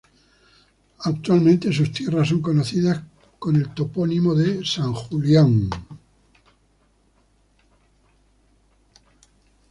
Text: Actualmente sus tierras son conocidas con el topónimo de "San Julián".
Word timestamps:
Actualmente 1.03 1.71
sus 1.71 1.91
tierras 1.91 2.29
son 2.29 2.41
conocidas 2.41 3.03
con 3.37 3.55
el 3.55 3.69
topónimo 3.71 4.33
de 4.33 4.65
"San 4.65 4.91
Julián". 4.95 5.69